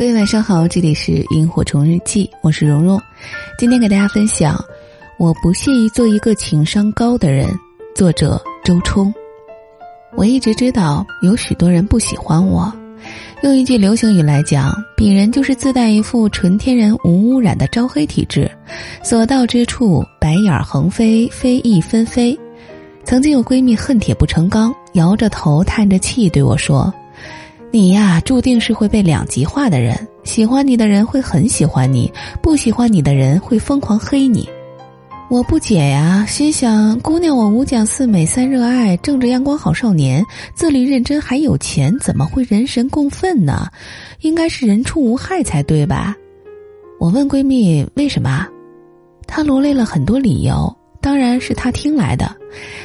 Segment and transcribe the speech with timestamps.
[0.00, 2.98] 各位晚上好，这里是萤火虫日记，我是蓉蓉。
[3.58, 4.58] 今天给大家分享，
[5.18, 7.46] 我不屑于做一个情商高的人。
[7.94, 9.12] 作者周冲。
[10.16, 12.72] 我一直知道有许多人不喜欢我，
[13.42, 18.50] 用一句流行语来讲，鄙人就是自带一副纯天然无污染的招黑体质，
[19.04, 22.34] 所到之处白眼横飞，非议纷飞。
[23.04, 26.90] 曾经有闺蜜恨铁不成钢，摇着头叹着气对我说。
[27.72, 29.96] 你呀，注定是会被两极化的人。
[30.24, 32.12] 喜欢你的人会很喜欢你，
[32.42, 34.48] 不喜欢你的人会疯狂黑你。
[35.30, 43.68] 我不解呀，心想：姑娘，我五讲四美三热爱，正直阳光好少年，自律认真还有钱，怎么会人神共愤呢？
[44.22, 46.16] 应该是人畜无害才对吧？
[46.98, 48.44] 我问闺蜜为什么，
[49.28, 50.76] 她罗列了很多理由。
[51.00, 52.30] 当然是他听来的，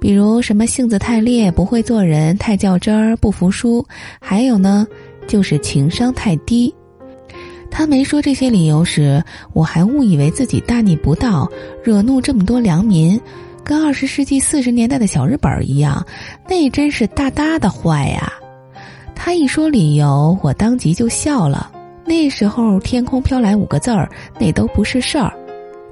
[0.00, 3.86] 比如什么性子太烈、不会做人、太较真儿、不服输，
[4.18, 4.86] 还有呢，
[5.26, 6.74] 就是情商太低。
[7.70, 9.22] 他没说这些理由时，
[9.52, 11.46] 我还误以为自己大逆不道，
[11.84, 13.20] 惹怒这么多良民，
[13.62, 16.04] 跟二十世纪四十年代的小日本一样，
[16.48, 18.32] 那真是大大的坏呀。
[19.14, 21.70] 他一说理由，我当即就笑了。
[22.06, 24.08] 那时候天空飘来五个字儿，
[24.40, 25.30] 那都不是事儿，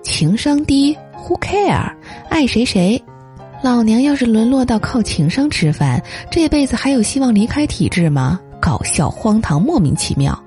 [0.02, 0.96] 情商低。
[1.28, 1.92] Who care？
[2.28, 3.02] 爱谁谁？
[3.62, 8.38] 老娘要是沦落到靠情商吃饭，这辈子还有希望离开体制吗？
[8.60, 10.38] 搞笑、荒唐、莫名其妙。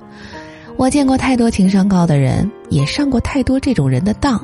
[0.77, 4.43] 我见过太多情商高的人，也上过太多这种人的当。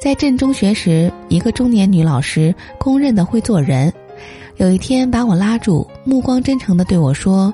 [0.00, 3.92] 在镇中学时，一个中年女老师公认的会做人。
[4.56, 7.52] 有一天把我拉住，目光真诚的对我说：“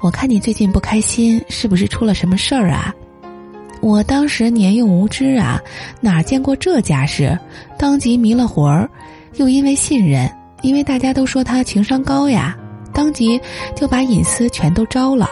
[0.00, 2.94] 我看你最近不开心，是不是出了什么事儿啊？”
[3.80, 5.60] 我当时年幼无知啊，
[6.00, 7.38] 哪见过这架势，
[7.84, 8.88] 当即迷了魂儿，
[9.34, 10.26] 又因为信任，
[10.62, 12.56] 因为大家都说他情商高呀，
[12.94, 13.38] 当即
[13.76, 15.28] 就把隐私全都招了。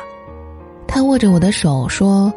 [0.86, 2.30] 他握着我的手说：“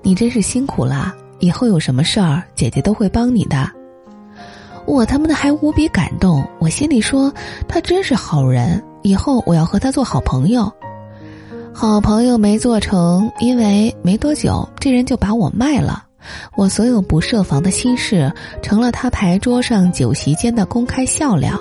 [0.00, 3.70] 你真是辛苦了，以后有什么事儿，姐姐都会帮你的。”
[4.88, 7.30] 我他妈的还无比感动，我心里说
[7.68, 10.72] 他真是好人，以后我要和他做好朋友。
[11.74, 16.04] 好朋友没做成，因为没多久这人就把我卖了。
[16.56, 18.32] 我所有不设防的心事，
[18.62, 21.58] 成了他牌桌上酒席间的公开笑料。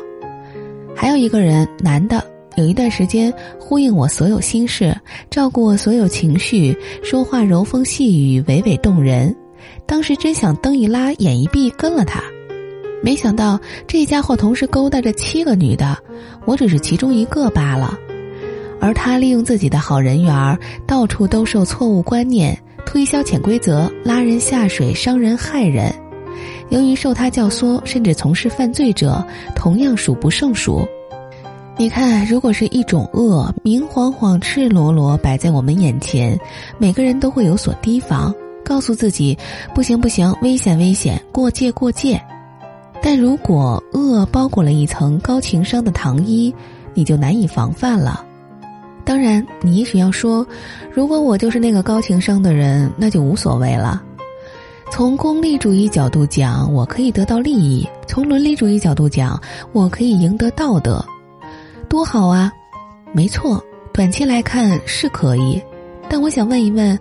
[0.95, 2.23] 还有一个人，男的，
[2.55, 4.95] 有一段时间呼应我所有心事，
[5.29, 9.35] 照顾我所有情绪，说话柔风细雨，娓娓动人。
[9.85, 12.21] 当时真想灯一拉，眼一闭，跟了他。
[13.01, 15.97] 没想到这家伙同时勾搭着七个女的，
[16.45, 17.97] 我只是其中一个罢了。
[18.81, 25.93] 而他利用自己的好人缘，到处兜售错误观念，推销潜规则，拉人下水，伤人害人。
[26.69, 29.25] 由于受他教唆，甚至从事犯罪者，
[29.55, 30.87] 同样数不胜数。
[31.77, 36.37] 你看，如果是一种恶，明晃晃、赤裸裸摆在我们眼前，
[36.77, 39.37] 每个人都会有所提防，告诉自己：
[39.73, 42.21] 不行不行，危险危险，过界过界。
[43.01, 46.53] 但如果恶包裹了一层高情商的糖衣，
[46.93, 48.25] 你就难以防范了。
[49.09, 50.45] 当然，你也许要说，
[50.93, 54.03] 如果我就是那个高情商的人，那就无所谓了。
[54.91, 61.03] 从功利主义角度讲，我可以得到利益；从伦理主义角度讲，我可以赢得道德，
[61.89, 62.53] 多好啊！
[63.11, 63.59] 没错，
[63.91, 65.59] 短期来看是可以，
[66.07, 66.95] 但我想问一问：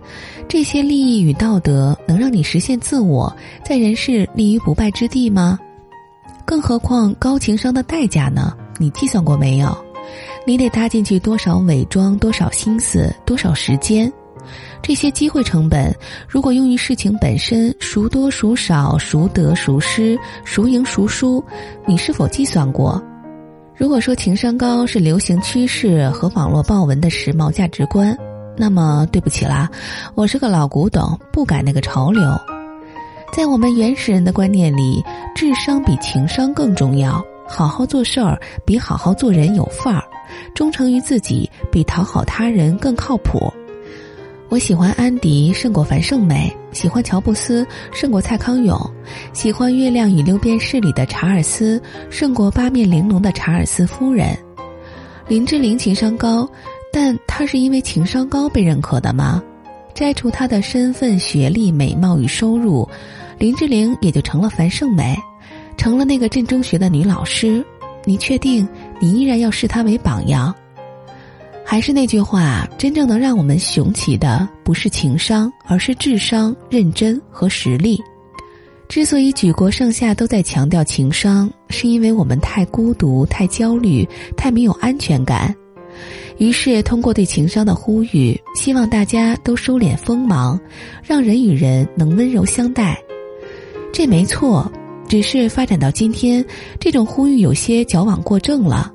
[0.47, 3.31] 这些利益与道德能让你实现自我，
[3.63, 5.59] 在人世立于不败之地吗？
[6.43, 8.57] 更何况高情商的代价呢？
[8.79, 9.77] 你计算过没有？
[10.49, 14.11] 你得搭进去多少伪装，多少心思，多少时间？
[14.81, 15.95] 这些机会成本，
[16.27, 21.43] 如果用于事情本身，孰多孰少，孰得孰失，孰赢孰输，
[21.85, 22.99] 你是否计算过？
[23.75, 28.17] 如果说情商高是流行趋势和网络爆文的时髦价值观，
[28.57, 29.69] 那么对不起啦，
[30.15, 32.23] 我是个老古董，不改那个潮流。
[33.31, 34.99] 在我们原始人的观念里，
[35.35, 37.23] 智商比情商更重要。
[37.51, 40.03] 好好做事儿比好好做人有范儿，
[40.53, 43.51] 忠诚于自己比讨好他人更靠谱。
[44.49, 48.75] 我喜欢安迪胜过樊胜美，喜欢乔布斯胜过蔡康永，
[49.31, 51.79] 喜欢《月亮与六便士》里的查尔斯
[52.09, 54.35] 胜过八面玲珑的查尔斯夫人。
[55.27, 56.49] 林志玲情商高，
[56.91, 59.43] 但她是因为情商高被认可的吗？
[59.93, 62.89] 摘除她的身份、学历、美貌与收入，
[63.37, 65.15] 林志玲也就成了樊胜美。
[65.77, 67.63] 成了那个镇中学的女老师，
[68.03, 68.67] 你确定
[68.99, 70.53] 你依然要视他为榜样？
[71.65, 78.01] 还是那句话，真正能让我们雄起的不是情商，而是智商、认真和实力。
[78.87, 84.03] 之所以举国上下都在强调情商，是因为我们太孤独、太焦虑、
[84.35, 85.55] 太没有安全感。
[86.39, 90.59] 于是通过对情商的呼吁，希望大家都收敛锋芒，
[91.03, 92.99] 让人与人能温柔相待。
[93.93, 94.71] 这没错，
[95.09, 96.45] 只是发展到今天，
[96.79, 98.89] 这种呼吁有些矫枉过正了，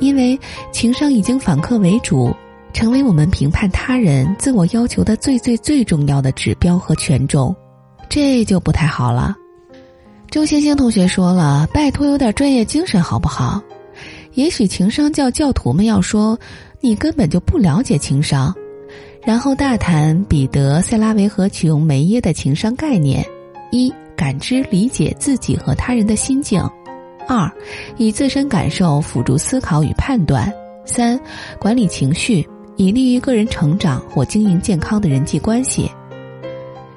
[0.00, 0.38] 因为
[0.70, 2.30] 情商已经反客为主。
[2.72, 7.52] 成为我们评判他人、自我要求的最最最重要的指标和权重，
[8.08, 9.34] 这就不太好了。
[10.30, 13.60] 周星星同学说了：“拜托，有点专业精神好不好？”
[14.34, 16.38] 也许情商教教徒们要说
[16.80, 18.54] ：“你根本就不了解情商。”
[19.26, 23.26] 然后大谈彼得、塞拉维和琼梅耶的情商概念：
[23.72, 26.60] 一、感知理解自己和他人的心境；
[27.26, 27.50] 二、
[27.96, 30.44] 以自身感受辅助思考与判断；
[30.84, 31.18] 三、
[31.58, 32.46] 管理情绪。
[32.76, 35.90] 以利于个人成长或经营健康的人际关系，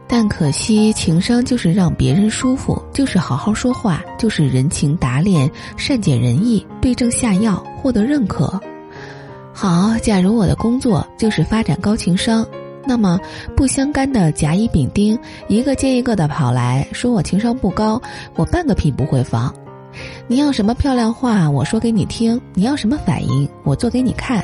[0.07, 8.57] 但可惜情商就是让别人舒服，就是好好说话，就是人情达练、善解人意、对症下药、获得认可。
[9.53, 12.45] 好，假如我的工作就是发展高情商，
[12.85, 13.19] 那么
[13.55, 18.01] 不相干的甲乙丙丁一个接一个的跑来说我情商不高，
[18.35, 19.53] 我半个屁不会放。
[20.27, 24.43] 你要什么漂亮话，我说给你听；你要什么反应，我做给你看。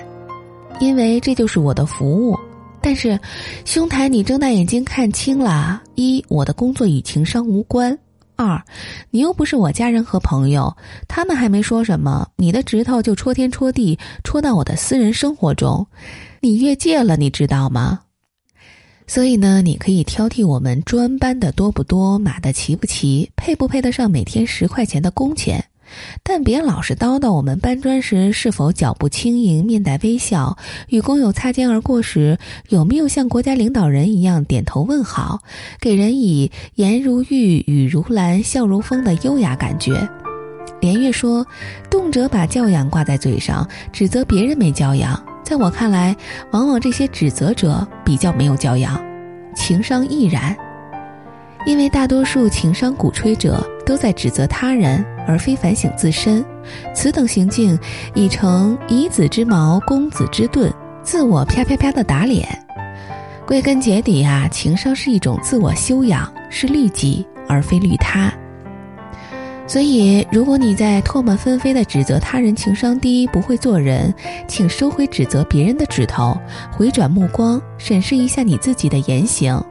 [0.80, 2.38] 因为这就是我的服务，
[2.81, 3.19] 但是，
[3.65, 7.94] 兄台，你睁大眼睛看清了：一，我的工作与情商无关；
[8.38, 8.63] 二，
[9.09, 10.74] 你又不是我家人和朋友，
[11.07, 15.85] 他们还没说什么，你的指头就戳天戳地戳到我的私人生活中，
[16.39, 18.00] 你越界了，你知道吗？
[19.09, 25.65] 所以呢，你可以挑剔我们专班的多不多，码的齐不齐，配不配得上每天十块钱的工钱。
[26.21, 30.56] 但别老是叨叨我们搬砖时是否脚步轻盈、面带微笑；
[30.89, 32.38] 与工友擦肩而过时
[32.69, 35.41] 有没有像国家领导人一样点头问好，
[35.81, 40.07] 给人以颜如玉、语如兰、笑如风的优雅感觉。
[40.80, 41.46] 连月说，
[41.90, 45.22] 动辄把教养挂在嘴上，指责别人没教养。
[45.44, 46.16] 在我看来，
[46.52, 49.02] 往往这些指责者比较没有教养，
[49.56, 50.56] 情商亦然。
[51.66, 56.44] 因为大多数情商鼓吹者都在指责他人，而非反省自身，
[56.96, 57.78] 此等行径
[58.14, 60.72] 已成以子之矛攻子之盾，
[61.04, 62.48] 自我啪啪啪的打脸。
[63.46, 68.29] 归根结底啊，情商是一种自我修养，是利己而非利他。
[69.69, 74.12] 所以，如果你在唾沫纷飞的指责他人情商低、不会做人，
[74.48, 76.36] 请收回指责别人的指头，
[76.71, 79.63] 回转目光，审视一下你自己的言行。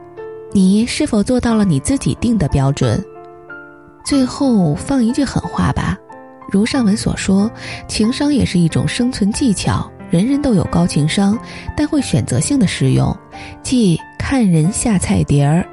[0.53, 3.03] 你是否做到了你自己定的标准？
[4.05, 5.97] 最后放一句狠话吧，
[6.49, 7.51] 如上文所说，
[7.89, 11.37] 情商也是一种生存技巧，人人都有高情商，
[11.75, 13.13] 但会选择性的使用，
[13.61, 15.67] 即看人下菜碟儿。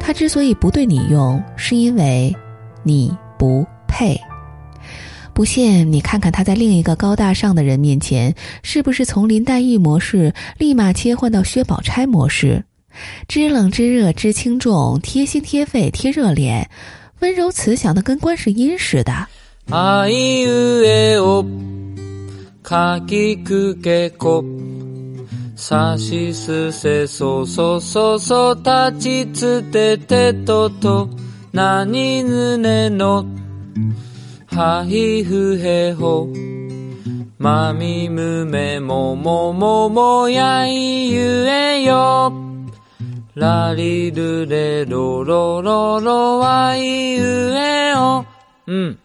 [0.00, 2.34] 他之所以不对你用，是因为
[2.82, 4.19] 你不配。
[5.33, 12.63] 不信，你看看他在另一个高大上的人面前，是不是从林黛玉模式立马切换到薛宝钗模式？
[13.27, 16.69] 知冷知热知轻重，贴心贴肺贴热脸，
[17.21, 19.11] 温柔慈祥的跟观世音似的。
[19.71, 21.43] あいうえお
[22.61, 24.43] かきくけこ
[25.55, 31.09] さしすせそそそそたちつててとと
[31.58, 33.26] 何ぬねの
[34.46, 36.28] はひふへほ
[37.36, 42.32] まみむめももももやいゆえよ
[43.34, 47.24] ラリルレロロロロワイウ
[47.56, 48.24] エオ。
[48.68, 48.98] うん。